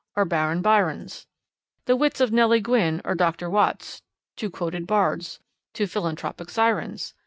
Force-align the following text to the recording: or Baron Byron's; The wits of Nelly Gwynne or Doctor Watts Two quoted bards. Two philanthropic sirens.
or 0.15 0.25
Baron 0.25 0.63
Byron's; 0.63 1.27
The 1.85 1.95
wits 1.95 2.19
of 2.19 2.31
Nelly 2.31 2.59
Gwynne 2.59 3.03
or 3.05 3.13
Doctor 3.13 3.51
Watts 3.51 4.01
Two 4.35 4.49
quoted 4.49 4.87
bards. 4.87 5.39
Two 5.75 5.85
philanthropic 5.85 6.49
sirens. 6.49 7.13